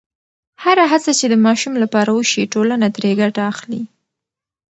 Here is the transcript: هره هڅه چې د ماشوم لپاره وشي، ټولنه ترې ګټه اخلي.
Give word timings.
هره 0.63 0.83
هڅه 0.91 1.11
چې 1.19 1.25
د 1.29 1.35
ماشوم 1.45 1.73
لپاره 1.83 2.09
وشي، 2.13 2.43
ټولنه 2.53 2.87
ترې 2.95 3.11
ګټه 3.21 3.41
اخلي. 3.51 3.81